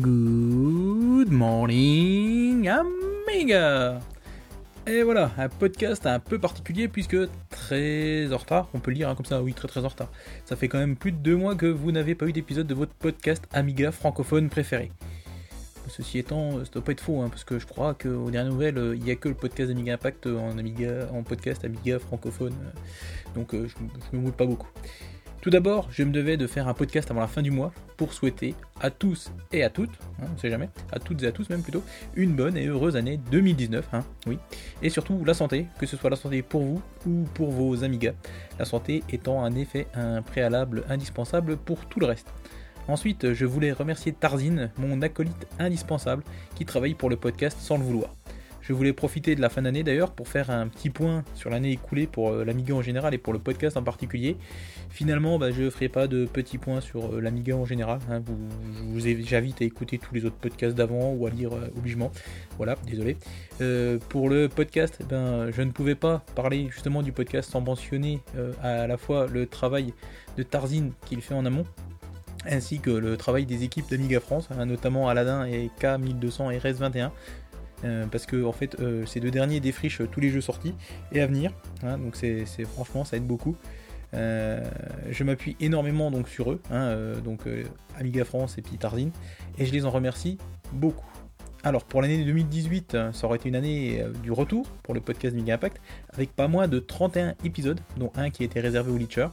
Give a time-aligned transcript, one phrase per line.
[0.00, 3.98] Good morning, Amiga
[4.86, 7.16] Et voilà, un podcast un peu particulier puisque
[7.50, 10.12] très en retard, on peut le lire hein, comme ça, oui, très très en retard.
[10.44, 12.74] Ça fait quand même plus de deux mois que vous n'avez pas eu d'épisode de
[12.74, 14.92] votre podcast Amiga francophone préféré.
[15.88, 18.92] Ceci étant, ça doit pas être faux, hein, parce que je crois qu'aux dernières nouvelles,
[18.94, 22.54] il n'y a que le podcast Amiga Impact en, Amiga, en podcast Amiga francophone.
[23.34, 24.68] Donc je, je me moule pas beaucoup.
[25.48, 28.12] Tout d'abord, je me devais de faire un podcast avant la fin du mois pour
[28.12, 31.32] souhaiter à tous et à toutes, hein, on ne sait jamais, à toutes et à
[31.32, 31.82] tous même plutôt,
[32.16, 34.38] une bonne et heureuse année 2019, hein, oui.
[34.82, 38.12] Et surtout la santé, que ce soit la santé pour vous ou pour vos amigas.
[38.58, 42.28] La santé étant un effet un préalable indispensable pour tout le reste.
[42.86, 46.24] Ensuite, je voulais remercier Tarzine, mon acolyte indispensable,
[46.56, 48.17] qui travaille pour le podcast sans le vouloir.
[48.68, 51.70] Je voulais profiter de la fin d'année d'ailleurs pour faire un petit point sur l'année
[51.70, 54.36] écoulée pour euh, l'Amiga en général et pour le podcast en particulier.
[54.90, 57.98] Finalement, bah, je ne ferai pas de petits points sur euh, l'Amiga en général.
[58.10, 58.20] Hein.
[58.26, 62.12] Vous, j'invite à écouter tous les autres podcasts d'avant ou à lire euh, obligement.
[62.58, 63.16] Voilà, désolé.
[64.10, 68.20] pour le podcast, ben, je ne pouvais pas parler justement du podcast sans mentionner
[68.62, 69.94] à la fois le travail
[70.36, 71.64] de Tarzine qu'il fait en amont
[72.46, 77.10] ainsi que le travail des équipes d'Amiga France, hein, notamment Aladdin et K1200 et RS21,
[77.84, 80.74] euh, parce que en fait euh, ces deux derniers défrichent tous les jeux sortis
[81.12, 81.52] et à venir.
[81.82, 83.56] Hein, donc c'est franchement ça aide beaucoup.
[84.14, 84.64] Euh,
[85.10, 87.40] je m'appuie énormément donc sur eux, hein, donc
[87.98, 89.10] Amiga France et puis Tarzine,
[89.58, 90.38] et je les en remercie
[90.72, 91.04] beaucoup.
[91.62, 95.54] Alors pour l'année 2018, ça aurait été une année du retour pour le podcast Amiga
[95.56, 95.82] Impact,
[96.14, 99.28] avec pas moins de 31 épisodes, dont un qui était réservé au Leacher,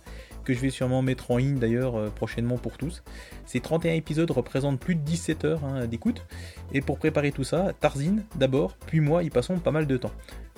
[0.46, 3.04] que je vais sûrement mettre en ligne d'ailleurs euh, prochainement pour tous.
[3.46, 6.26] Ces 31 épisodes représentent plus de 17 heures hein, d'écoute.
[6.72, 10.12] Et pour préparer tout ça, Tarzine d'abord, puis moi y passons pas mal de temps.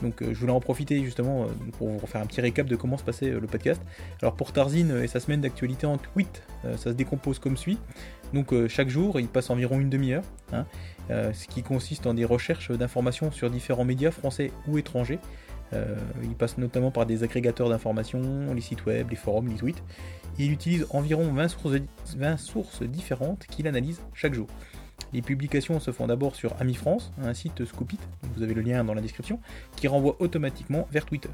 [0.03, 1.47] Donc euh, je voulais en profiter justement euh,
[1.79, 3.81] pour vous faire un petit récap de comment se passait le podcast.
[4.21, 7.79] Alors pour Tarzine et sa semaine d'actualité en tweet, ça se décompose comme suit.
[8.33, 10.65] Donc chaque jour, il passe environ une demi-heure, hein,
[11.09, 15.19] ce qui consiste en des recherches d'informations sur différents médias français ou étrangers.
[15.73, 19.83] Euh, il passe notamment par des agrégateurs d'informations, les sites web, les forums, les tweets.
[20.39, 24.47] Il utilise environ 20 sources, différentes qu'il analyse chaque jour.
[25.13, 27.99] Les publications se font d'abord sur Ami France, un site Scoopit,
[28.35, 29.39] vous avez le lien dans la description,
[29.75, 31.29] qui renvoie automatiquement vers Twitter.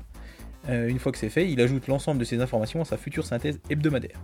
[0.70, 3.26] Euh, une fois que c'est fait, il ajoute l'ensemble de ces informations à sa future
[3.26, 4.22] synthèse hebdomadaire.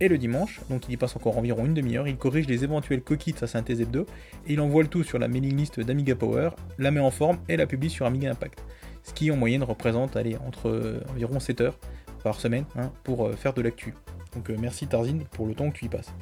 [0.00, 3.00] Et le dimanche, donc il y passe encore environ une demi-heure, il corrige les éventuels
[3.00, 4.06] coquilles de sa synthèse hebdo,
[4.46, 7.38] et il envoie le tout sur la mailing list d'Amiga Power, la met en forme
[7.48, 8.62] et la publie sur Amiga Impact
[9.06, 11.78] ce qui en moyenne représente entre euh, environ 7 heures
[12.24, 13.94] par semaine hein, pour euh, faire de l'actu.
[14.34, 16.12] Donc euh, merci Tarzine pour le temps que tu y passes.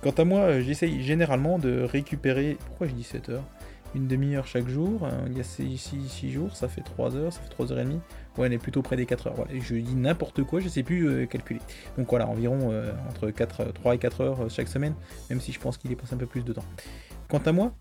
[0.00, 2.56] Quant à moi, j'essaye généralement de récupérer.
[2.66, 3.44] Pourquoi je dis 7 heures?
[3.94, 5.08] Une demi-heure chaque jour.
[5.26, 8.00] Il y a 6, jours, ça fait 3 heures, ça fait 3 heures et demie.
[8.36, 9.46] Ouais, on est plutôt près des 4 heures.
[9.50, 11.60] Je dis n'importe quoi, je sais plus calculer.
[11.96, 12.72] Donc voilà, environ
[13.08, 14.94] entre 4, 3 et 4 heures chaque semaine,
[15.30, 16.64] même si je pense qu'il y passe un peu plus de temps.
[17.28, 17.72] Quant à moi,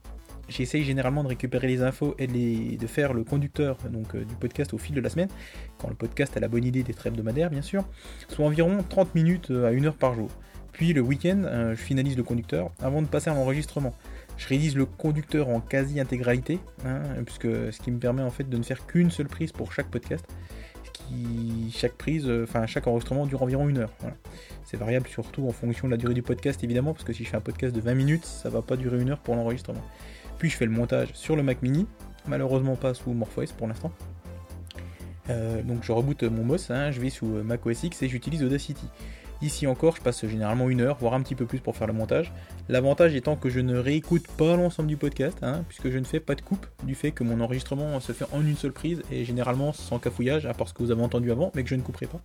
[0.50, 4.74] j'essaye généralement de récupérer les infos et de, faire le conducteur donc, euh, du podcast
[4.74, 5.30] au fil de la semaine,
[5.78, 7.86] quand le podcast a la bonne idée d'être hebdomadaire bien sûr,
[8.28, 10.30] soit environ 30 minutes euh, à 1 heure par jour.
[10.72, 13.94] Puis le week-end, euh, je finalise le conducteur avant de passer à l'enregistrement.
[14.38, 18.58] Je réalise le conducteur en quasi-intégralité, hein, puisque ce qui me permet en fait de
[18.58, 20.26] ne faire qu'une seule prise pour chaque podcast.
[20.92, 23.92] Qui, chaque prise, enfin chaque enregistrement dure environ une heure.
[24.64, 27.30] C'est variable surtout en fonction de la durée du podcast évidemment, parce que si je
[27.30, 29.84] fais un podcast de 20 minutes, ça va pas durer une heure pour l'enregistrement.
[30.38, 31.88] Puis je fais le montage sur le Mac mini,
[32.28, 33.92] malheureusement pas sous MorphOS pour l'instant.
[35.30, 38.10] Euh, donc je reboot mon boss, hein, je vais sous euh, Mac OS X et
[38.10, 38.88] j'utilise Audacity.
[39.42, 41.94] Ici encore, je passe généralement une heure, voire un petit peu plus pour faire le
[41.94, 42.32] montage.
[42.70, 46.22] L'avantage étant que je ne réécoute pas l'ensemble du podcast, hein, puisque je ne fais
[46.22, 49.26] pas de coupe, du fait que mon enregistrement se fait en une seule prise et
[49.26, 51.82] généralement sans cafouillage, à part ce que vous avez entendu avant, mais que je ne
[51.82, 52.22] couperai pas.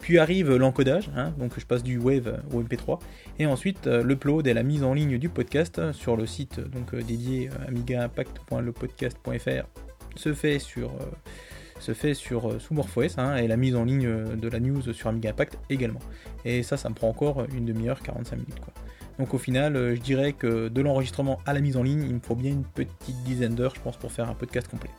[0.00, 2.98] Puis arrive l'encodage, hein, donc je passe du Wave au MP3,
[3.38, 6.94] et ensuite euh, l'upload et la mise en ligne du podcast sur le site donc
[6.94, 9.66] euh, dédié euh, amigaimpact.lepodcast.fr
[10.16, 10.90] se fait sur
[11.78, 15.08] se fait sur sous MorphOS hein, et la mise en ligne de la news sur
[15.08, 16.00] Amiga Impact également.
[16.44, 18.60] Et ça, ça me prend encore une demi-heure, 45 minutes.
[19.18, 22.20] Donc au final, je dirais que de l'enregistrement à la mise en ligne, il me
[22.20, 24.90] faut bien une petite dizaine d'heures, je pense, pour faire un podcast complet.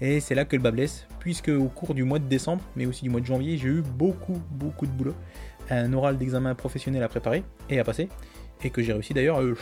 [0.00, 2.86] Et c'est là que le bas blesse, puisque au cours du mois de décembre, mais
[2.86, 5.14] aussi du mois de janvier, j'ai eu beaucoup, beaucoup de boulot.
[5.70, 8.08] Un oral d'examen professionnel à préparer et à passer,
[8.62, 9.56] et que j'ai réussi d'ailleurs, euh.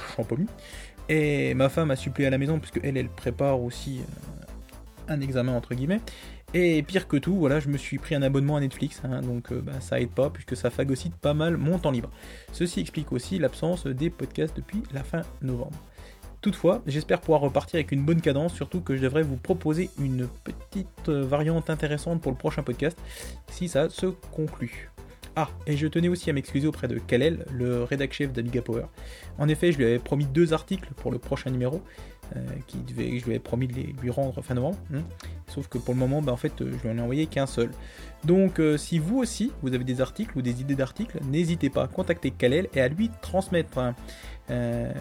[1.08, 5.20] Et ma femme a suppléé à la maison, puisque elle, elle prépare aussi euh, un
[5.20, 6.00] examen entre guillemets.
[6.54, 9.52] Et pire que tout, voilà, je me suis pris un abonnement à Netflix, hein, donc
[9.52, 12.10] euh, bah, ça aide pas puisque ça phagocyte pas mal mon temps libre.
[12.52, 15.78] Ceci explique aussi l'absence des podcasts depuis la fin novembre.
[16.42, 20.26] Toutefois, j'espère pouvoir repartir avec une bonne cadence, surtout que je devrais vous proposer une
[20.42, 22.98] petite euh, variante intéressante pour le prochain podcast,
[23.48, 24.90] si ça se conclut.
[25.36, 28.86] Ah, et je tenais aussi à m'excuser auprès de Kalel, le rédac chef d'Amiga Power.
[29.38, 31.80] En effet, je lui avais promis deux articles pour le prochain numéro,
[32.66, 34.78] qui devait, je lui avais promis de les lui rendre fin novembre.
[34.94, 35.02] hein.
[35.48, 37.46] Sauf que pour le moment, bah, en fait, euh, je lui en ai envoyé qu'un
[37.46, 37.70] seul.
[38.24, 41.84] Donc, euh, si vous aussi, vous avez des articles ou des idées d'articles, n'hésitez pas
[41.84, 43.78] à contacter Kalel et à lui transmettre.
[43.78, 43.94] hein.
[44.50, 44.92] Euh,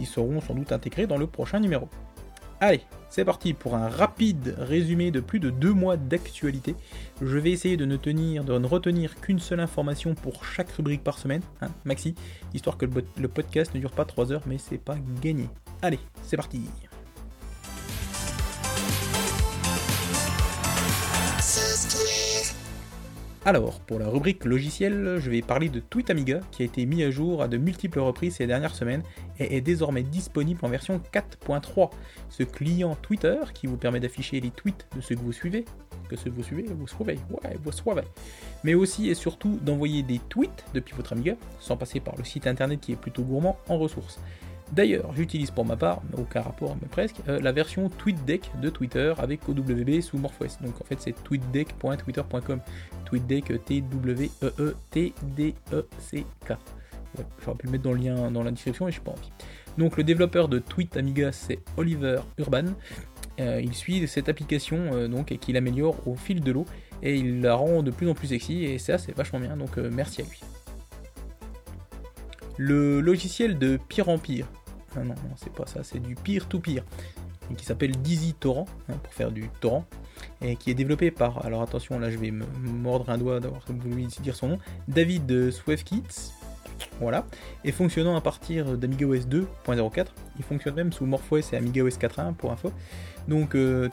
[0.00, 1.88] ils seront sans doute intégrés dans le prochain numéro.
[2.60, 2.80] Allez,
[3.10, 6.74] c'est parti pour un rapide résumé de plus de deux mois d'actualité.
[7.20, 11.04] Je vais essayer de ne tenir, de ne retenir qu'une seule information pour chaque rubrique
[11.04, 12.14] par semaine, hein, maxi,
[12.54, 15.50] histoire que le, podcast ne dure pas 3 heures, mais c'est pas gagné.
[15.82, 16.62] Allez, c'est parti.
[23.44, 27.12] Alors, pour la rubrique logiciel, je vais parler de TweetAmiga qui a été mis à
[27.12, 29.04] jour à de multiples reprises ces dernières semaines
[29.38, 31.90] et est désormais disponible en version 4.3.
[32.28, 35.64] Ce client Twitter qui vous permet d'afficher les tweets de ceux que vous suivez,
[36.08, 38.02] que ceux que vous suivez, vous suivez, ouais, vous suivez,
[38.64, 42.48] mais aussi et surtout d'envoyer des tweets depuis votre Amiga, sans passer par le site
[42.48, 44.18] internet qui est plutôt gourmand en ressources.
[44.72, 49.14] D'ailleurs, j'utilise pour ma part, aucun rapport, mais presque, euh, la version TweetDeck de Twitter
[49.18, 50.58] avec OWB sous MorphOS.
[50.60, 52.60] Donc en fait, c'est tweetdeck.twitter.com.
[53.04, 54.48] TweetDeck, T-W-E-E-T-D-E-C-K.
[56.50, 59.12] Ouais, j'aurais pu le mettre dans le lien dans la description, mais je n'ai pas
[59.12, 59.30] envie.
[59.78, 62.64] Donc le développeur de Tweet Amiga, c'est Oliver Urban.
[63.38, 66.64] Euh, il suit cette application euh, donc et qu'il améliore au fil de l'eau
[67.02, 69.76] et il la rend de plus en plus sexy et ça c'est vachement bien donc
[69.76, 70.40] merci à lui.
[72.56, 74.46] Le logiciel de pire en pire,
[74.96, 76.84] ah non, c'est pas ça, c'est du pire to pire,
[77.56, 79.84] qui s'appelle Dizzy Torrent hein, pour faire du torrent
[80.40, 84.06] et qui est développé par, alors attention là je vais mordre un doigt d'avoir voulu
[84.22, 84.58] dire son nom,
[84.88, 86.32] David Swefkitz,
[87.00, 87.26] voilà,
[87.64, 89.26] et fonctionnant à partir d'AmigaOS
[89.66, 90.06] 2.04,
[90.38, 92.72] il fonctionne même sous MorphOS et AmigaOS 4.1 pour info.
[93.28, 93.88] Donc euh,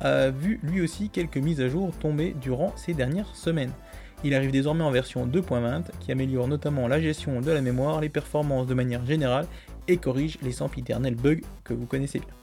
[0.00, 3.72] a vu lui aussi quelques mises à jour tomber durant ces dernières semaines.
[4.24, 8.08] Il arrive désormais en version 2.20 qui améliore notamment la gestion de la mémoire, les
[8.08, 9.46] performances de manière générale
[9.88, 12.34] et corrige les sempiternels bugs que vous connaissez bien.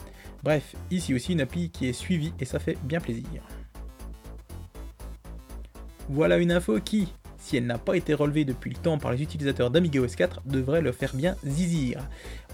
[0.43, 3.43] Bref, ici aussi une appli qui est suivie et ça fait bien plaisir.
[6.09, 9.21] Voilà une info qui, si elle n'a pas été relevée depuis le temps par les
[9.21, 12.01] utilisateurs d'Amiga OS 4, devrait le faire bien zizir.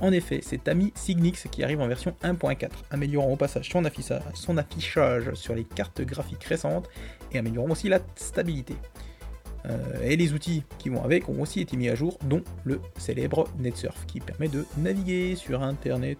[0.02, 5.34] En effet, c'est Ami Signix qui arrive en version 1.4, améliorant au passage son affichage
[5.34, 6.90] sur les cartes graphiques récentes
[7.32, 8.76] et améliorant aussi la stabilité.
[9.66, 12.82] Euh, et les outils qui vont avec ont aussi été mis à jour, dont le
[12.98, 16.20] célèbre NetSurf qui permet de naviguer sur Internet.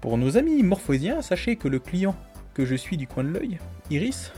[0.00, 2.14] Pour nos amis morphosiens, sachez que le client
[2.54, 3.58] que je suis du coin de l'œil,
[3.90, 4.32] Iris,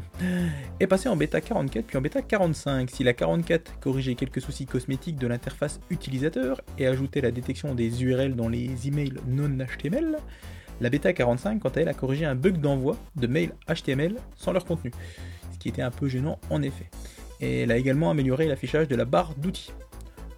[0.80, 2.88] est passé en bêta 44 puis en bêta 45.
[2.90, 8.02] Si la 44 corrigeait quelques soucis cosmétiques de l'interface utilisateur et ajoutait la détection des
[8.02, 10.16] URL dans les emails non HTML,
[10.80, 14.52] la bêta 45, quant à elle, a corrigé un bug d'envoi de mails HTML sans
[14.52, 14.92] leur contenu,
[15.52, 16.88] ce qui était un peu gênant en effet.
[17.40, 19.72] Et elle a également amélioré l'affichage de la barre d'outils.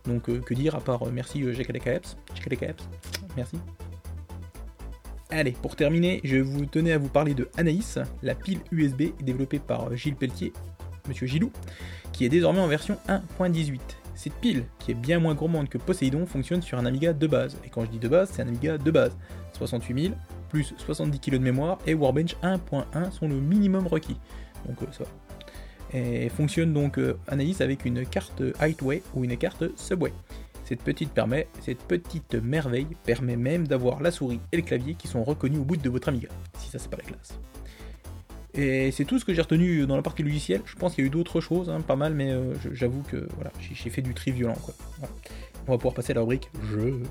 [0.06, 2.16] Donc euh, que dire à part euh, merci euh, GKDKApps,
[3.36, 3.58] merci.
[5.32, 9.60] Allez, pour terminer, je vous tenais à vous parler de Anaïs, la pile USB développée
[9.60, 10.52] par Gilles Pelletier,
[11.08, 11.52] Monsieur Gilou,
[12.12, 13.78] qui est désormais en version 1.18.
[14.16, 17.56] Cette pile, qui est bien moins gourmande que Poséidon, fonctionne sur un Amiga de base.
[17.64, 19.16] Et quand je dis de base, c'est un Amiga de base.
[19.52, 20.14] 68000
[20.48, 24.16] plus 70 kg de mémoire et Warbench 1.1 sont le minimum requis.
[24.66, 25.10] Donc euh, ça va.
[25.98, 30.12] Et fonctionne donc euh, Anaïs avec une carte Highway ou une carte Subway.
[30.70, 35.08] Cette petite, permet, cette petite merveille permet même d'avoir la souris et le clavier qui
[35.08, 36.28] sont reconnus au bout de votre Amiga,
[36.60, 37.40] si ça c'est pas la classe.
[38.54, 40.60] Et c'est tout ce que j'ai retenu dans la partie logicielle.
[40.64, 43.26] Je pense qu'il y a eu d'autres choses, hein, pas mal, mais euh, j'avoue que
[43.34, 44.54] voilà, j'ai fait du tri violent.
[45.66, 47.02] On va pouvoir passer à la rubrique jeu.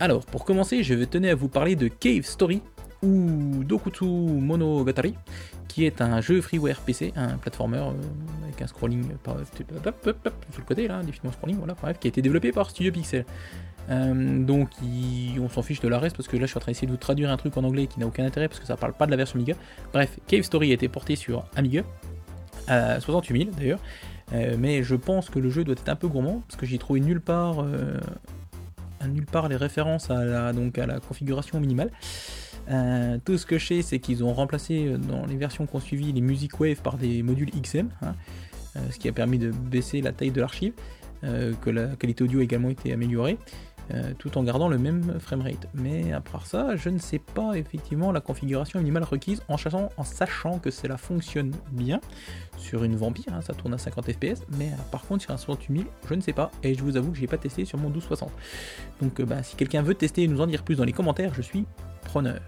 [0.00, 2.60] Alors, pour commencer, je vais tenir à vous parler de Cave Story
[3.02, 5.14] ou Dokutsu Monogatari,
[5.68, 7.92] qui est un jeu freeware PC, un platformer euh,
[8.44, 9.46] avec un scrolling hop,
[10.50, 13.24] sur le côté là, définition scrolling, voilà, bref, qui a été développé par Studio Pixel.
[13.90, 14.68] Euh, donc
[15.40, 16.92] on s'en fiche de la reste parce que là je suis en train d'essayer de
[16.92, 19.06] vous traduire un truc en anglais qui n'a aucun intérêt parce que ça parle pas
[19.06, 19.54] de la version Amiga.
[19.94, 21.84] Bref, Cave Story a été porté sur Amiga,
[22.66, 23.80] à 68 000 d'ailleurs,
[24.34, 26.76] Euh, mais je pense que le jeu doit être un peu gourmand parce que j'ai
[26.78, 27.98] trouvé nulle part, euh,
[29.06, 31.90] nulle part les références à la, donc à la configuration minimale.
[32.70, 35.80] Euh, tout ce que je sais, c'est qu'ils ont remplacé euh, dans les versions qu'on
[35.80, 38.14] suivi les Music Wave par des modules XM, hein,
[38.76, 40.72] euh, ce qui a permis de baisser la taille de l'archive,
[41.20, 43.38] que la qualité audio a également été améliorée.
[43.92, 45.68] Euh, tout en gardant le même framerate.
[45.74, 49.56] Mais à part ça, je ne sais pas effectivement la configuration minimale requise en,
[49.96, 52.00] en sachant que cela fonctionne bien
[52.56, 55.36] sur une Vampire, hein, ça tourne à 50 fps, mais euh, par contre sur un
[55.36, 57.78] 68000, je ne sais pas, et je vous avoue que je n'ai pas testé sur
[57.78, 58.30] mon 1260.
[59.00, 61.42] Donc bah, si quelqu'un veut tester et nous en dire plus dans les commentaires, je
[61.42, 61.64] suis
[62.04, 62.40] preneur.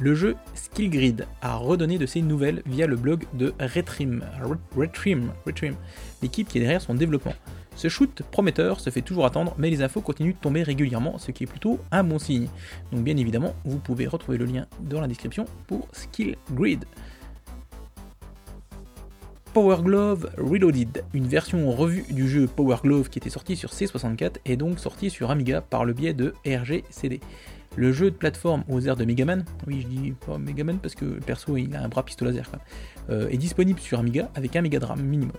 [0.00, 4.24] Le jeu Skillgrid a redonné de ses nouvelles via le blog de Retrim,
[4.76, 5.76] Retrim, Retrim
[6.22, 7.34] l'équipe qui est derrière son développement.
[7.74, 11.30] Ce shoot prometteur se fait toujours attendre, mais les infos continuent de tomber régulièrement, ce
[11.30, 12.48] qui est plutôt un bon signe.
[12.92, 16.84] Donc bien évidemment, vous pouvez retrouver le lien dans la description pour Skillgrid.
[19.52, 24.36] Power Glove Reloaded, une version revue du jeu Power Glove qui était sorti sur C64
[24.46, 27.20] et donc sorti sur Amiga par le biais de RGCD.
[27.76, 31.04] Le jeu de plateforme aux airs de Megaman, oui je dis pas Megaman parce que
[31.04, 32.50] le perso il a un bras pistolet laser,
[33.10, 35.36] euh, est disponible sur Amiga avec un Megadram minimum.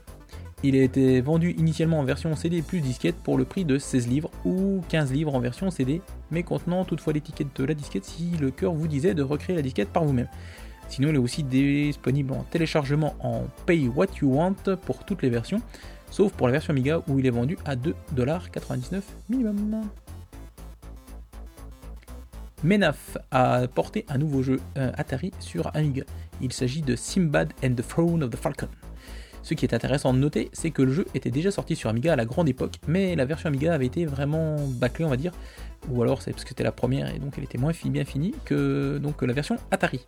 [0.65, 4.07] Il a été vendu initialement en version CD plus disquette pour le prix de 16
[4.07, 6.01] livres ou 15 livres en version CD,
[6.31, 9.61] mais contenant toutefois l'étiquette de la disquette si le cœur vous disait de recréer la
[9.61, 10.29] disquette par vous-même.
[10.87, 15.29] Sinon, il est aussi disponible en téléchargement en Pay What You Want pour toutes les
[15.29, 15.61] versions,
[16.09, 19.83] sauf pour la version Amiga où il est vendu à 2,99$ minimum.
[22.63, 26.03] Menaf a porté un nouveau jeu euh, Atari sur Amiga.
[26.39, 28.69] Il s'agit de Simbad and the Throne of the Falcon.
[29.43, 32.13] Ce qui est intéressant de noter, c'est que le jeu était déjà sorti sur Amiga
[32.13, 35.33] à la grande époque, mais la version Amiga avait été vraiment bâclée, on va dire,
[35.89, 38.33] ou alors c'est parce que c'était la première et donc elle était moins bien finie
[38.45, 39.99] que donc la version Atari.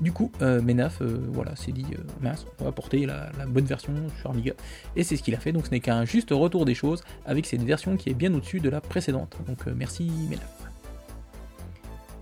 [0.00, 1.86] Du coup, euh, Menaf, euh, voilà, s'est dit
[2.20, 4.52] mince, on va porter la, la, bonne version sur Amiga,
[4.94, 5.50] et c'est ce qu'il a fait.
[5.50, 8.60] Donc ce n'est qu'un juste retour des choses avec cette version qui est bien au-dessus
[8.60, 9.36] de la précédente.
[9.48, 10.64] Donc merci Menaf.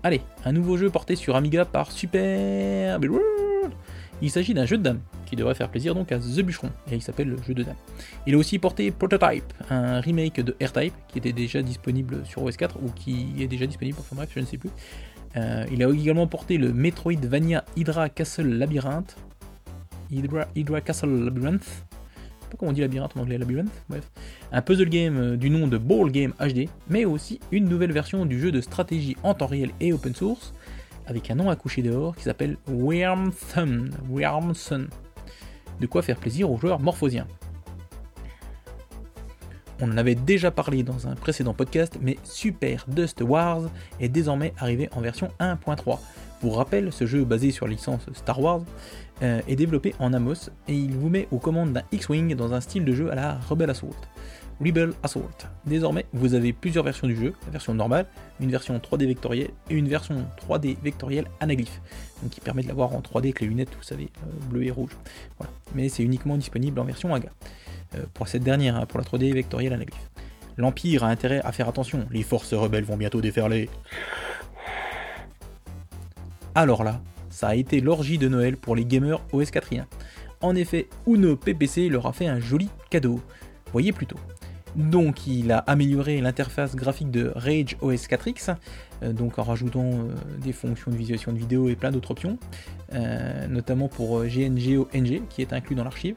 [0.01, 2.99] Allez, un nouveau jeu porté sur Amiga par Super
[4.23, 6.95] Il s'agit d'un jeu de dames qui devrait faire plaisir donc à The Bûcheron, et
[6.95, 7.75] il s'appelle le jeu de dames.
[8.25, 12.55] Il a aussi porté Prototype, un remake de R-Type qui était déjà disponible sur OS
[12.55, 14.69] 4 ou qui est déjà disponible, enfin bref, je ne sais plus.
[15.35, 19.17] Euh, il a également porté le Metroidvania Hydra Castle Labyrinth.
[20.09, 21.85] Hydra, Hydra Castle Labyrinth,
[22.57, 24.09] comment on dit labyrinthe en anglais, labyrinthe, bref.
[24.53, 28.25] Un puzzle game euh, du nom de Ball Game HD, mais aussi une nouvelle version
[28.25, 30.53] du jeu de stratégie en temps réel et open source,
[31.07, 32.57] avec un nom à coucher dehors qui s'appelle.
[32.67, 33.87] Wormthun.
[35.79, 37.27] De quoi faire plaisir aux joueurs morphosiens.
[39.81, 43.63] On en avait déjà parlé dans un précédent podcast, mais Super Dust Wars
[43.99, 45.99] est désormais arrivé en version 1.3.
[46.39, 48.61] Pour rappel, ce jeu basé sur la licence Star Wars
[49.21, 52.61] euh, est développé en Amos et il vous met aux commandes d'un X-Wing dans un
[52.61, 53.95] style de jeu à la Rebel Assault.
[54.63, 55.29] Rebel Assault.
[55.65, 58.05] Désormais, vous avez plusieurs versions du jeu, la version normale,
[58.39, 61.81] une version 3D vectorielle et une version 3D vectorielle anaglyph,
[62.21, 64.71] donc qui permet de l'avoir en 3D avec les lunettes, vous savez, euh, bleu et
[64.71, 64.91] rouge.
[65.37, 65.51] Voilà.
[65.75, 67.29] Mais c'est uniquement disponible en version AGA.
[67.95, 70.09] Euh, pour cette dernière, hein, pour la 3D vectorielle anaglyph.
[70.57, 73.69] L'Empire a intérêt à faire attention, les forces rebelles vont bientôt déferler.
[76.55, 79.69] Alors là, ça a été l'orgie de Noël pour les gamers OS 4
[80.41, 83.19] En effet, Uno PPC leur a fait un joli cadeau.
[83.71, 84.17] Voyez plutôt.
[84.75, 88.55] Donc il a amélioré l'interface graphique de Rage OS 4X,
[89.03, 92.37] euh, donc en rajoutant euh, des fonctions de visualisation de vidéo et plein d'autres options,
[92.93, 96.15] euh, notamment pour GNGO-NG qui est inclus dans l'archive.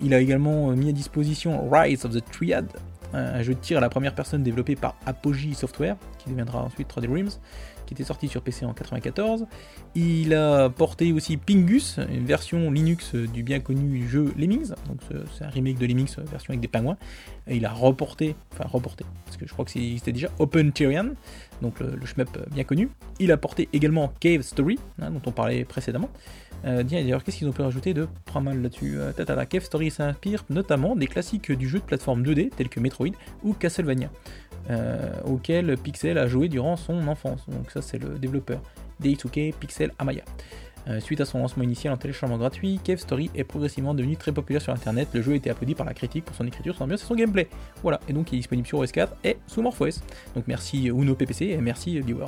[0.00, 2.68] il a également mis à disposition Rise of the Triad,
[3.12, 6.88] un jeu de tir à la première personne développé par Apogee Software, qui deviendra ensuite
[6.88, 7.30] 3D Realms,
[7.88, 9.46] qui était sorti sur PC en 94.
[9.94, 15.00] Il a porté aussi Pingus, une version Linux du bien connu jeu Lemmings, donc
[15.36, 16.98] c'est un remake de Lemmings version avec des pingouins.
[17.48, 21.12] Il a reporté, enfin reporté, parce que je crois que c'était déjà Open Tyrian,
[21.62, 22.90] donc le, shmup bien connu.
[23.20, 26.10] Il a porté également Cave Story, hein, dont on parlait précédemment.
[26.64, 29.12] Euh, d'ailleurs, qu'est-ce qu'ils ont pu rajouter de pas mal là-dessus euh,
[29.48, 33.12] Cave Story s'inspire notamment des classiques du jeu de plateforme 2D tels que Metroid
[33.44, 34.10] ou Castlevania.
[34.70, 37.44] Euh, auquel Pixel a joué durant son enfance.
[37.48, 38.60] Donc ça c'est le développeur
[39.00, 40.22] Daisuke Pixel Amaya.
[40.88, 44.32] Euh, suite à son lancement initial en téléchargement gratuit, Cave Story est progressivement devenu très
[44.32, 45.08] populaire sur internet.
[45.12, 47.14] Le jeu a été applaudi par la critique pour son écriture, son ambiance et son
[47.14, 47.48] gameplay.
[47.82, 50.00] Voilà, et donc il est disponible sur OS4 et sous MorphOS.
[50.34, 52.26] Donc merci Uno PPC et merci Viewer.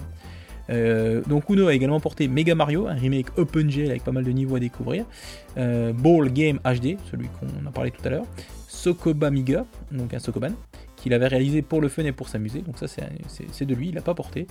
[0.69, 4.31] Euh, donc Uno a également porté Mega Mario, un remake OpenGL avec pas mal de
[4.31, 5.05] niveaux à découvrir.
[5.57, 8.27] Ball Game HD, celui qu'on a parlé tout à l'heure.
[8.69, 10.53] Sokoba Miga, donc un Sokoban
[11.01, 13.95] qu'il avait réalisé pour le fun et pour s'amuser, donc ça c'est de lui, il
[13.95, 14.47] l'a pas porté.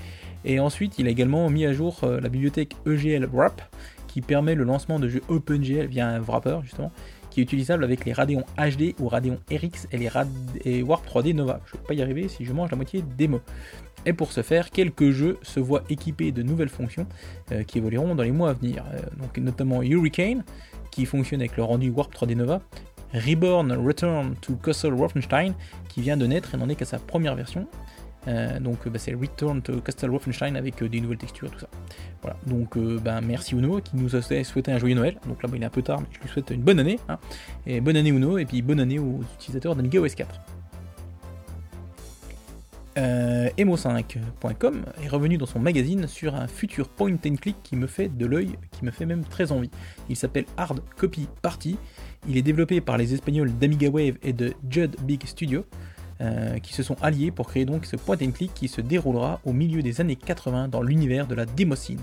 [0.45, 3.61] Et ensuite il a également mis à jour euh, la bibliothèque EGL Wrap,
[4.07, 6.91] qui permet le lancement de jeux OpenGL via un wrapper justement,
[7.29, 10.27] qui est utilisable avec les Radeon HD ou Radeon RX et les Rad
[10.65, 11.61] et Warp 3D Nova.
[11.67, 13.41] Je ne vais pas y arriver si je mange la moitié des mots.
[14.05, 17.05] Et pour ce faire, quelques jeux se voient équipés de nouvelles fonctions
[17.51, 18.83] euh, qui évolueront dans les mois à venir.
[18.93, 19.01] Euh,
[19.39, 20.43] notamment Hurricane,
[20.89, 22.61] qui fonctionne avec le rendu Warp 3D Nova,
[23.13, 25.53] Reborn Return to Castle Wolfenstein,
[25.87, 27.67] qui vient de naître et n'en est qu'à sa première version.
[28.27, 31.59] Euh, donc bah, c'est Return to Castle Wolfenstein avec euh, des nouvelles textures et tout
[31.59, 31.69] ça.
[32.21, 35.17] Voilà, donc bah, merci Uno qui nous a souhaité un joyeux Noël.
[35.27, 36.99] Donc là bah, il est un peu tard, mais je lui souhaite une bonne année.
[37.07, 37.17] Hein.
[37.65, 40.39] Et bonne année Uno, et puis bonne année aux utilisateurs d'Amiga OS 4.
[42.97, 47.87] Euh, Emo5.com est revenu dans son magazine sur un futur point and click qui me
[47.87, 49.69] fait de l'œil, qui me fait même très envie.
[50.09, 51.77] Il s'appelle Hard Copy Party.
[52.27, 55.65] Il est développé par les Espagnols d'Amiga Wave et de Judd Big Studio,
[56.21, 59.39] euh, qui se sont alliés pour créer donc ce point and click qui se déroulera
[59.45, 62.01] au milieu des années 80 dans l'univers de la démocine.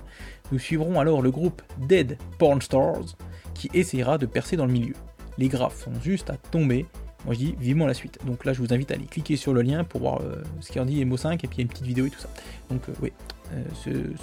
[0.52, 3.16] Nous suivrons alors le groupe Dead Porn Stars
[3.52, 4.94] qui essayera de percer dans le milieu.
[5.36, 6.86] Les graphes sont juste à tomber
[7.26, 8.18] moi je dis vivement la suite.
[8.24, 10.72] Donc là je vous invite à aller cliquer sur le lien pour voir euh, ce
[10.72, 12.30] qu'il en dit Emo5 et puis il y a une petite vidéo et tout ça.
[12.70, 13.12] Donc euh, oui,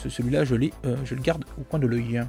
[0.08, 0.56] celui-là je,
[1.04, 2.24] je le garde au coin de l'œil.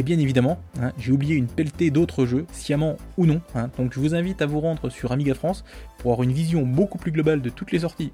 [0.00, 3.42] Et bien évidemment, hein, j'ai oublié une pelletée d'autres jeux, sciemment ou non.
[3.54, 3.68] Hein.
[3.76, 5.62] donc je vous invite à vous rendre sur Amiga France
[5.98, 8.10] pour avoir une vision beaucoup plus globale de toutes les sorties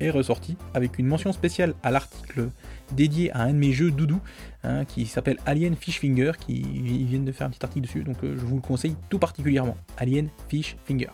[0.00, 2.48] et ressorties, avec une mention spéciale à l'article
[2.92, 4.18] dédié à un de mes jeux doudou,
[4.64, 8.02] hein, qui s'appelle Alien Fish Finger, qui ils viennent de faire un petit article dessus,
[8.02, 9.76] donc euh, je vous le conseille tout particulièrement.
[9.98, 11.10] Alien Fish Finger.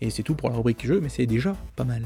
[0.00, 2.04] Et c'est tout pour la rubrique jeu, mais c'est déjà pas mal.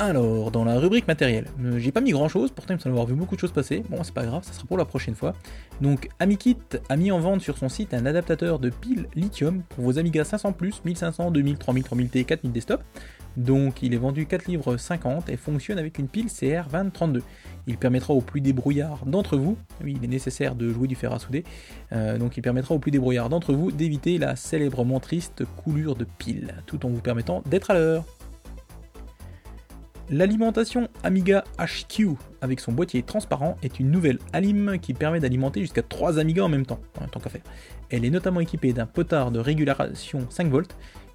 [0.00, 2.94] Alors, dans la rubrique matériel, euh, j'ai pas mis grand chose, pourtant il me semble
[2.94, 3.84] avoir vu beaucoup de choses passer.
[3.88, 5.34] Bon, c'est pas grave, ça sera pour la prochaine fois.
[5.80, 6.58] Donc, Amikit
[6.88, 10.24] a mis en vente sur son site un adaptateur de pile lithium pour vos Amiga
[10.24, 12.82] 500, 1500, 2000, 3000, 3000T, 4000 desktop.
[13.36, 17.20] Donc, il est vendu 4 livres 50 et fonctionne avec une pile CR2032.
[17.68, 21.12] Il permettra aux plus débrouillards d'entre vous, oui, il est nécessaire de jouer du fer
[21.12, 21.44] à souder,
[21.92, 26.06] euh, donc il permettra aux plus débrouillards d'entre vous d'éviter la célèbrement triste coulure de
[26.18, 28.04] pile, tout en vous permettant d'être à l'heure.
[30.10, 32.10] L'alimentation Amiga HQ
[32.42, 36.48] avec son boîtier transparent est une nouvelle Alim qui permet d'alimenter jusqu'à 3 Amiga en
[36.48, 36.78] même temps,
[37.10, 37.40] tant qu'à faire.
[37.88, 40.64] Elle est notamment équipée d'un potard de régulation 5V,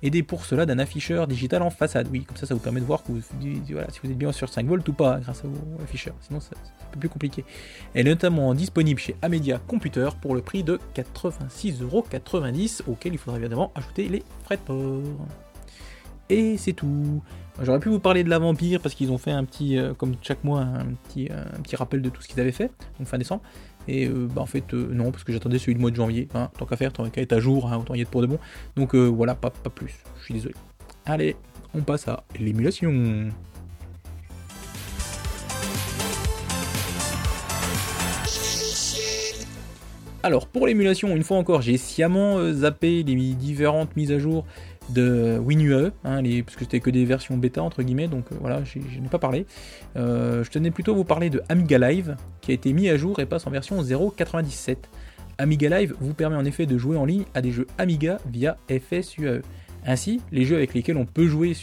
[0.02, 2.08] aidé pour cela d'un afficheur digital en façade.
[2.12, 4.94] Oui, comme ça, ça vous permet de voir si vous êtes bien sur 5V ou
[4.94, 5.48] pas grâce à
[5.84, 6.16] afficheur.
[6.22, 7.46] Sinon, c'est un peu plus compliqué.
[7.94, 13.38] Elle est notamment disponible chez Amedia Computer pour le prix de 86,90€ auquel il faudra
[13.40, 15.28] évidemment ajouter les frais de port.
[16.32, 17.22] Et c'est tout.
[17.62, 20.16] J'aurais pu vous parler de la vampire parce qu'ils ont fait un petit, euh, comme
[20.22, 23.08] chaque mois, un petit, euh, un petit rappel de tout ce qu'ils avaient fait, donc
[23.08, 23.42] fin décembre.
[23.88, 26.28] Et euh, bah, en fait, non, parce que j'attendais celui du mois de janvier.
[26.28, 28.40] Tant qu'à faire, tant qu'à être à jour, hein, autant y être pour de bon.
[28.76, 29.96] Donc voilà, pas, pas plus.
[30.20, 30.56] Je suis désolé.
[31.06, 31.36] Allez,
[31.74, 33.30] on passe à l'émulation.
[40.22, 44.46] Alors pour l'émulation, une fois encore, j'ai sciemment zappé les différentes mises à jour
[44.90, 48.64] de WinUAE, hein, parce que c'était que des versions bêta entre guillemets, donc euh, voilà,
[48.64, 49.46] je n'ai pas parlé.
[49.96, 52.98] Euh, je tenais plutôt à vous parler de Amiga Live, qui a été mis à
[52.98, 54.78] jour et passe en version 0.97.
[55.38, 58.58] Amiga Live vous permet en effet de jouer en ligne à des jeux Amiga via
[58.70, 59.42] FSUAE.
[59.86, 61.54] Ainsi, les jeux avec lesquels on peut jouer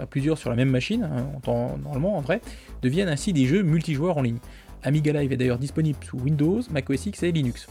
[0.00, 2.40] à plusieurs sur la même machine, hein, en normalement en vrai,
[2.82, 4.38] deviennent ainsi des jeux multijoueurs en ligne.
[4.82, 7.68] Amiga Live est d'ailleurs disponible sous Windows, Mac OS X et Linux.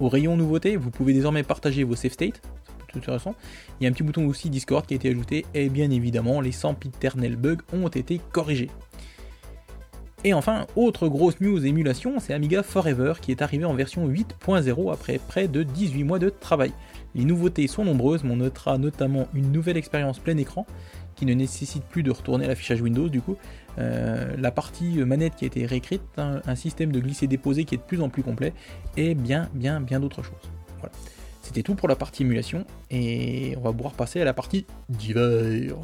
[0.00, 2.42] Au rayon nouveautés, vous pouvez désormais partager vos save states,
[2.96, 6.40] Il y a un petit bouton aussi Discord qui a été ajouté et bien évidemment
[6.40, 8.70] les 100 piternel bugs ont été corrigés.
[10.26, 14.90] Et enfin, autre grosse news émulation, c'est Amiga Forever qui est arrivé en version 8.0
[14.90, 16.72] après près de 18 mois de travail.
[17.14, 20.66] Les nouveautés sont nombreuses, mais on notera notamment une nouvelle expérience plein écran
[21.14, 23.36] qui ne nécessite plus de retourner l'affichage Windows du coup,
[23.78, 27.78] euh, la partie manette qui a été réécrite, un, un système de glisser-déposer qui est
[27.78, 28.52] de plus en plus complet,
[28.96, 30.50] et bien bien bien d'autres choses.
[30.80, 30.92] Voilà.
[31.44, 35.76] C'était tout pour la partie émulation, et on va pouvoir passer à la partie d'hiver.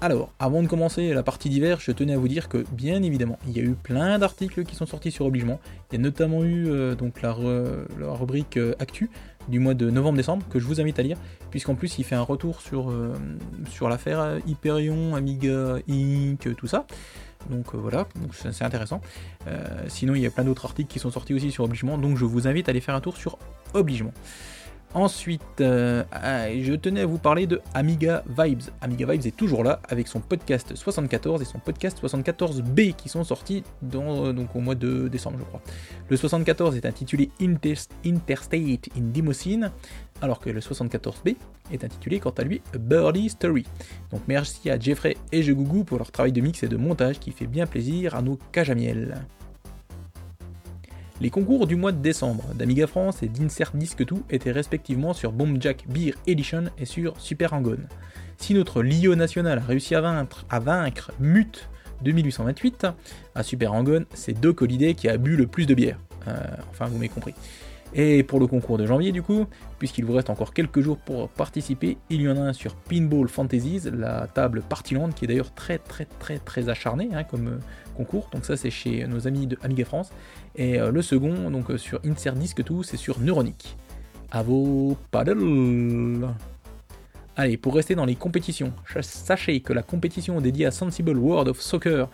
[0.00, 3.38] Alors, avant de commencer la partie d'hiver, je tenais à vous dire que, bien évidemment,
[3.46, 5.60] il y a eu plein d'articles qui sont sortis sur Obligement.
[5.90, 9.10] Il y a notamment eu euh, donc la, rubrique euh, Actu
[9.48, 11.18] du mois de novembre-décembre que je vous invite à lire,
[11.50, 13.14] puisqu'en plus il fait un retour sur, euh,
[13.70, 16.84] sur l'affaire Hyperion, Amiga Inc., tout ça.
[17.50, 19.00] Donc euh, voilà, c'est intéressant.
[19.46, 22.16] Euh, sinon, il y a plein d'autres articles qui sont sortis aussi sur Obligement, donc
[22.16, 23.38] je vous invite à aller faire un tour sur
[23.74, 24.12] Obligement.
[24.94, 26.04] Ensuite, euh,
[26.62, 28.62] je tenais à vous parler de Amiga Vibes.
[28.80, 33.22] Amiga Vibes est toujours là avec son podcast 74 et son podcast 74B qui sont
[33.22, 35.60] sortis donc au mois de décembre, je crois.
[36.08, 39.70] Le 74 est intitulé Interstate in Demoscene
[40.22, 41.36] alors que le 74B
[41.72, 43.64] est intitulé quant à lui Birdie Story.
[44.10, 47.32] Donc merci à Jeffrey et Jegougou pour leur travail de mix et de montage qui
[47.32, 48.72] fait bien plaisir à nos cages.
[51.20, 55.32] Les concours du mois de décembre d'Amiga France et d'Insert Disque Tout étaient respectivement sur
[55.60, 57.78] Jack Beer Edition et sur Super Angon.
[58.36, 61.70] Si notre Lio national a réussi à vaincre, à vaincre Mute
[62.02, 62.86] 2828,
[63.34, 65.98] à Super Angon, c'est Doc Holiday qui a bu le plus de bière.
[66.28, 66.34] Euh,
[66.70, 67.34] enfin, vous m'avez compris.
[67.94, 69.46] Et pour le concours de janvier, du coup,
[69.78, 73.28] puisqu'il vous reste encore quelques jours pour participer, il y en a un sur Pinball
[73.28, 77.58] Fantasies, la table Partyland, qui est d'ailleurs très très très très acharnée hein, comme euh,
[77.96, 78.28] concours.
[78.32, 80.10] Donc ça, c'est chez nos amis de Amiga France.
[80.56, 83.76] Et euh, le second, donc euh, sur Insert Disc tout, c'est sur Neuronic.
[84.30, 86.26] À vos paddles
[87.38, 88.72] Allez, pour rester dans les compétitions,
[89.02, 92.08] sachez que la compétition dédiée à Sensible World of Soccer,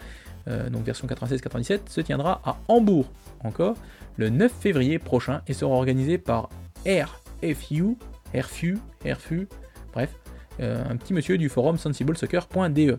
[0.47, 3.07] donc version 96-97, se tiendra à Hambourg,
[3.45, 3.77] encore,
[4.17, 6.49] le 9 février prochain et sera organisé par
[6.87, 7.97] RFU,
[8.35, 9.49] RFU, RFU,
[9.93, 10.11] bref,
[10.61, 12.99] euh, un petit monsieur du forum sensiblesoccer.de.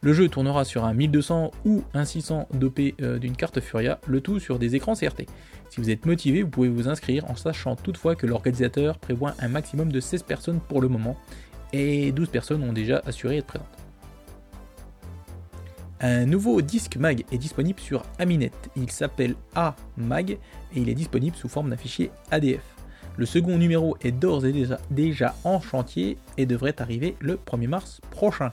[0.00, 4.20] Le jeu tournera sur un 1200 ou un 600 dopé euh, d'une carte Furia, le
[4.20, 5.26] tout sur des écrans CRT.
[5.70, 9.48] Si vous êtes motivé, vous pouvez vous inscrire en sachant toutefois que l'organisateur prévoit un
[9.48, 11.16] maximum de 16 personnes pour le moment
[11.72, 13.83] et 12 personnes ont déjà assuré être présentes.
[16.06, 18.52] Un nouveau disque mag est disponible sur Aminet.
[18.76, 20.38] Il s'appelle A-Mag et
[20.74, 22.60] il est disponible sous forme d'un fichier ADF.
[23.16, 27.68] Le second numéro est d'ores et déjà, déjà en chantier et devrait arriver le 1er
[27.68, 28.50] mars prochain.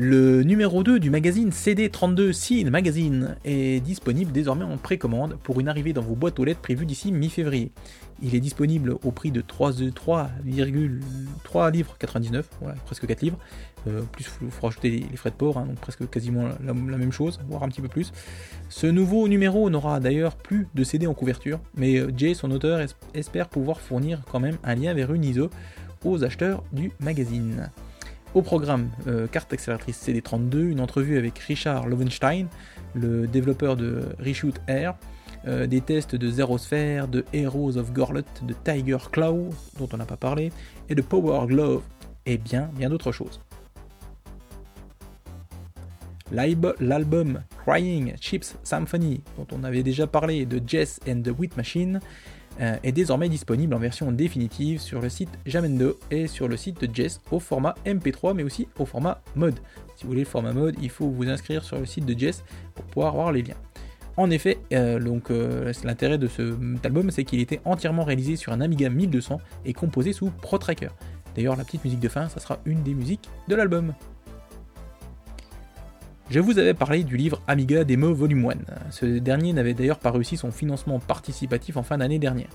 [0.00, 5.66] Le numéro 2 du magazine CD32 Scene Magazine est disponible désormais en précommande pour une
[5.66, 7.72] arrivée dans vos boîtes aux lettres prévues d'ici mi-février.
[8.22, 13.38] Il est disponible au prix de 3,3 livres 99, voilà, presque 4 livres.
[13.88, 17.10] Euh, plus il faut rajouter les, frais de port, hein, donc presque quasiment la, même
[17.10, 18.12] chose, voire un petit peu plus.
[18.68, 22.86] Ce nouveau numéro n'aura d'ailleurs plus de CD en couverture, mais euh, Jay, son auteur,
[23.14, 25.50] espère pouvoir fournir quand même un lien vers une ISO
[26.04, 27.68] aux acheteurs du magazine.
[28.34, 32.48] Au programme, euh, carte accélératrice CD32, une entrevue avec Richard Lovenstein,
[32.94, 34.94] le développeur de Reshoot Air,
[35.46, 39.96] euh, des tests de Zero Sphere, de Heroes of Gorlet, de Tiger Claw, dont on
[39.96, 40.52] n'a pas parlé,
[40.90, 41.82] et de Power Glove,
[42.26, 43.40] et bien, bien d'autres choses.
[46.30, 52.00] L'album Crying Chips Symphony, dont on avait déjà parlé, de Jess and the Wheat Machine,
[52.60, 56.84] euh, est désormais disponible en version définitive sur le site Jamendo et sur le site
[56.84, 59.58] de Jess au format MP3 mais aussi au format mode.
[59.96, 62.44] Si vous voulez le format mode, il faut vous inscrire sur le site de Jess
[62.74, 63.56] pour pouvoir voir les liens.
[64.16, 64.98] En effet, euh,
[65.30, 69.72] euh, l'intérêt de cet album, c'est qu'il était entièrement réalisé sur un Amiga 1200 et
[69.72, 70.88] composé sous ProTracker.
[71.36, 73.94] D'ailleurs, la petite musique de fin, ça sera une des musiques de l'album.
[76.30, 78.90] Je vous avais parlé du livre Amiga Demo Volume 1.
[78.90, 82.50] Ce dernier n'avait d'ailleurs pas réussi son financement participatif en fin d'année dernière.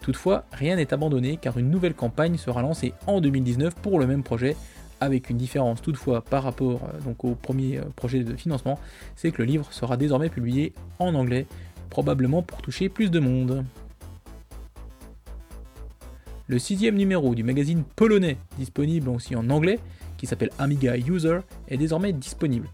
[0.00, 4.22] Toutefois, rien n'est abandonné car une nouvelle campagne sera lancée en 2019 pour le même
[4.22, 4.56] projet,
[5.00, 8.78] avec une différence toutefois par rapport euh, au premier euh, projet de financement,
[9.14, 11.46] c'est que le livre sera désormais publié en anglais,
[11.90, 13.62] probablement pour toucher plus de monde.
[16.46, 19.80] Le sixième numéro du magazine polonais, disponible aussi en anglais,
[20.16, 22.68] qui s'appelle Amiga User, est désormais disponible.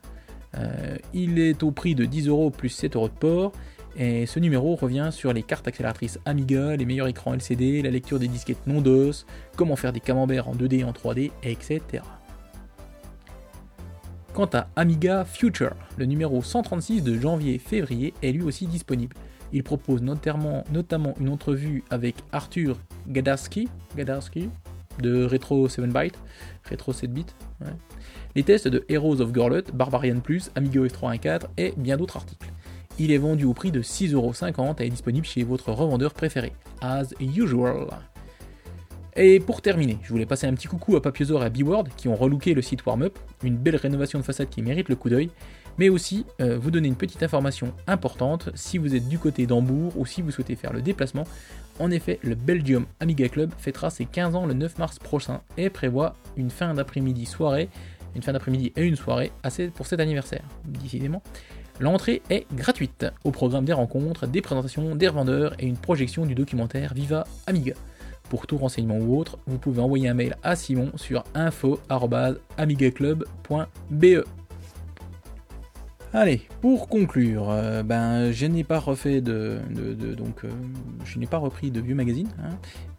[0.56, 3.52] Euh, il est au prix de 10 euros plus 7 euros de port.
[3.96, 8.18] Et ce numéro revient sur les cartes accélératrices Amiga, les meilleurs écrans LCD, la lecture
[8.18, 9.24] des disquettes non DOS,
[9.56, 12.02] comment faire des camemberts en 2D et en 3D, etc.
[14.32, 19.14] Quant à Amiga Future, le numéro 136 de janvier-février est lui aussi disponible.
[19.52, 23.68] Il propose notamment, notamment une entrevue avec Arthur Gadarski,
[24.98, 26.18] de Retro 7 Byte,
[26.68, 27.36] Retro 7 bit,
[28.34, 32.50] les tests de Heroes of Gorlet, Barbarian Plus, Amigo F314 et bien d'autres articles.
[32.98, 37.14] Il est vendu au prix de 6,50€ et est disponible chez votre revendeur préféré, as
[37.20, 37.88] usual.
[39.16, 42.08] Et pour terminer, je voulais passer un petit coucou à Papiosor et à B-Word qui
[42.08, 45.30] ont relooké le site Warmup, une belle rénovation de façade qui mérite le coup d'œil,
[45.78, 49.92] mais aussi euh, vous donner une petite information importante si vous êtes du côté d'Hambourg
[49.96, 51.24] ou si vous souhaitez faire le déplacement.
[51.78, 55.70] En effet, le Belgium Amiga Club fêtera ses 15 ans le 9 mars prochain et
[55.70, 57.68] prévoit une fin d'après-midi soirée
[58.14, 61.22] une fin d'après-midi et une soirée assez pour cet anniversaire, décidément.
[61.80, 63.04] L'entrée est gratuite.
[63.24, 67.74] Au programme des rencontres, des présentations, des revendeurs et une projection du documentaire Viva Amiga.
[68.28, 74.24] Pour tout renseignement ou autre, vous pouvez envoyer un mail à Simon sur info.amigaclub.be.
[76.16, 79.58] Allez, pour conclure, euh, ben je n'ai pas refait de,
[80.16, 80.50] donc euh,
[81.04, 82.28] je n'ai pas repris de vieux magazine.
[82.38, 82.50] Hein.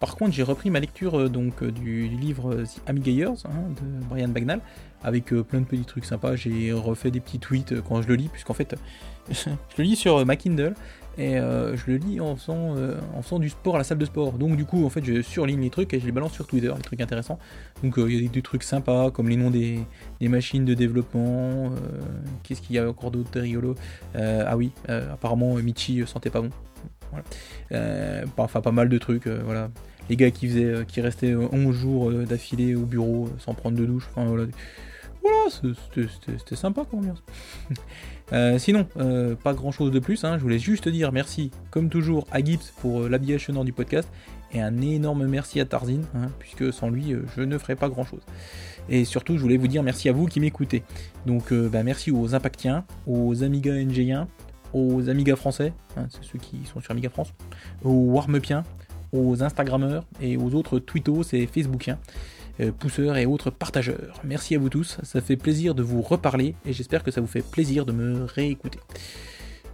[0.02, 4.28] Par contre, j'ai repris ma lecture euh, donc du, livre The Amigayers hein, de Brian
[4.28, 4.60] Bagnall.
[5.06, 6.36] Avec plein de petits trucs sympas.
[6.36, 8.76] J'ai refait des petits tweets quand je le lis, puisqu'en fait,
[9.30, 10.74] je le lis sur ma Kindle
[11.18, 14.34] et euh, je le lis en faisant, euh, du sport à la salle de sport.
[14.34, 16.72] Donc du coup, en fait, je surligne les trucs et je les balance sur Twitter,
[16.76, 17.40] les trucs intéressants.
[17.84, 19.86] Donc euh, il y a des, trucs sympas comme les noms des,
[20.22, 21.72] machines de développement.
[22.44, 23.76] Qu'est-ce qu'il y a encore d'autre rigolo?
[24.16, 26.50] Ah oui, apparemment Michi sentait pas bon.
[28.38, 29.28] enfin, pas mal de trucs.
[29.28, 29.70] voilà.
[30.08, 34.08] Les gars qui faisaient, qui restaient 11 jours d'affilée au bureau sans prendre de douche.
[34.12, 34.46] Enfin voilà.
[35.26, 37.24] Voilà, c'était sympa comme ambiance.
[38.34, 40.24] Euh, sinon, euh, pas grand chose de plus.
[40.24, 40.40] Hein.
[40.40, 44.10] Je voulais juste dire merci, comme toujours, à Gibbs pour euh, du podcast.
[44.52, 48.04] Et un énorme merci à Tarzin, hein, puisque sans lui, je ne ferais pas grand
[48.04, 48.22] chose.
[48.90, 50.82] Et surtout, je voulais vous dire merci à vous qui m'écoutez.
[51.28, 54.26] Donc, bah, merci aux Impactiens, aux Amiga NG1,
[54.74, 57.32] aux Amiga français, hein, c'est ceux qui sont sur Amiga France,
[57.84, 58.64] aux Warmupiens,
[59.14, 62.00] aux Instagrammeurs et aux autres Twittos et Facebookiens.
[62.00, 62.35] Euh,
[62.80, 64.22] pousseurs et autres partageurs.
[64.24, 67.28] Merci à vous tous, ça fait plaisir de vous reparler et j'espère que ça vous
[67.28, 68.80] fait plaisir de me réécouter.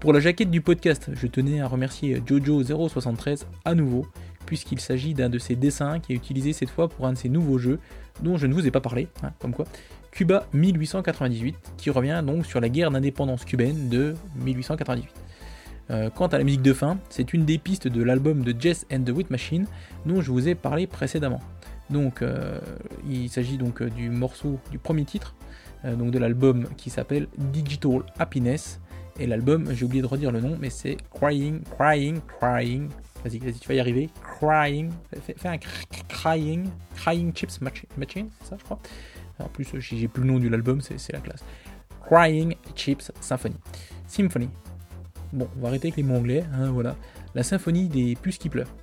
[0.02, 4.08] Pour la jaquette du podcast, je tenais à remercier Jojo073 à nouveau,
[4.48, 7.30] puisqu'il s'agit d'un de ses dessins qui est utilisé cette fois pour un de ses
[7.30, 7.78] nouveaux jeux,
[8.24, 9.66] dont je ne vous ai pas parlé, hein, comme quoi,
[10.10, 15.08] Cuba 1898, qui revient donc sur la guerre d'indépendance cubaine de 1898.
[15.92, 18.88] Euh, quant à la musique de fin, c'est une des pistes de l'album de Jess
[18.92, 19.68] and the Wit Machine
[20.08, 21.42] dont je vous ai parlé précédemment.
[21.92, 22.60] Donc, euh,
[23.08, 25.36] il s'agit donc euh, du morceau du premier titre,
[25.84, 28.80] euh, donc de l'album qui s'appelle Digital Happiness.
[29.20, 32.90] Et l'album, j'ai oublié de redire le nom, mais c'est Crying, Crying, Crying.
[33.24, 34.10] Vas-y, vas-y, tu vas y arriver.
[34.40, 34.90] Crying,
[35.22, 35.58] fais, un
[36.08, 38.80] Crying, Crying Chips Machine, c'est ça, je crois.
[39.40, 41.44] En plus, j'ai plus le nom de l'album, c'est la classe.
[42.10, 43.56] Crying Chips Symphony.
[44.08, 44.50] Symphony.
[45.34, 46.96] Bon, on va arrêter avec les mots anglais, hein, voilà.
[47.36, 48.74] La symphonie des puces qui pleurent.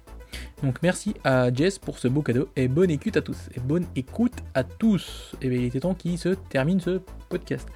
[0.63, 3.49] Donc merci à Jess pour ce beau cadeau et bonne écoute à tous.
[3.57, 5.35] Et bonne écoute à tous.
[5.41, 7.69] Et bien il était temps qu'il se termine ce podcast.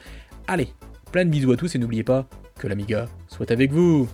[0.47, 0.68] Allez,
[1.12, 2.27] plein de bisous à tous et n'oubliez pas
[2.59, 4.09] que l'Amiga soit avec vous.